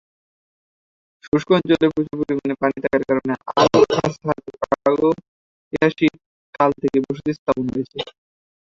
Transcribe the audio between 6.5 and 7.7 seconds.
কাল থেকেই বসতি স্থাপন